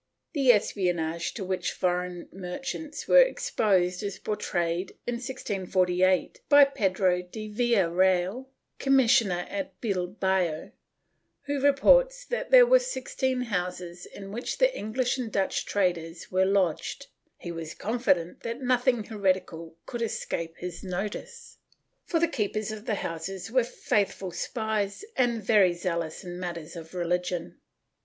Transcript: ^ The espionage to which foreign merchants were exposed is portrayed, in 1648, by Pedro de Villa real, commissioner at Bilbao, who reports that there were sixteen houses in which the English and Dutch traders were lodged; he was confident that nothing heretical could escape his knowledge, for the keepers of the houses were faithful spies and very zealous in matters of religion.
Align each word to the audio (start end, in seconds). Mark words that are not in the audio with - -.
^ 0.29 0.33
The 0.33 0.51
espionage 0.51 1.35
to 1.35 1.43
which 1.43 1.73
foreign 1.73 2.27
merchants 2.31 3.07
were 3.07 3.21
exposed 3.21 4.01
is 4.01 4.17
portrayed, 4.17 4.97
in 5.05 5.17
1648, 5.17 6.41
by 6.49 6.65
Pedro 6.65 7.21
de 7.21 7.47
Villa 7.49 7.87
real, 7.87 8.49
commissioner 8.79 9.45
at 9.47 9.79
Bilbao, 9.79 10.71
who 11.43 11.61
reports 11.61 12.25
that 12.25 12.49
there 12.49 12.65
were 12.65 12.79
sixteen 12.79 13.41
houses 13.41 14.07
in 14.07 14.31
which 14.31 14.57
the 14.57 14.75
English 14.75 15.19
and 15.19 15.31
Dutch 15.31 15.67
traders 15.67 16.31
were 16.31 16.45
lodged; 16.45 17.05
he 17.37 17.51
was 17.51 17.75
confident 17.75 18.39
that 18.41 18.59
nothing 18.59 19.03
heretical 19.03 19.77
could 19.85 20.01
escape 20.01 20.57
his 20.57 20.83
knowledge, 20.83 21.57
for 22.05 22.19
the 22.19 22.27
keepers 22.27 22.71
of 22.71 22.87
the 22.87 22.95
houses 22.95 23.51
were 23.51 23.63
faithful 23.63 24.31
spies 24.31 25.05
and 25.15 25.43
very 25.43 25.73
zealous 25.73 26.23
in 26.23 26.39
matters 26.39 26.75
of 26.75 26.95
religion. 26.95 27.59